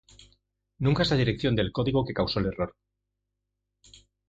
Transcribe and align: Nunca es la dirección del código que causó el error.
Nunca 0.79 1.03
es 1.03 1.11
la 1.11 1.15
dirección 1.15 1.55
del 1.55 1.71
código 1.71 2.03
que 2.03 2.15
causó 2.15 2.39
el 2.39 2.47
error. 2.47 2.75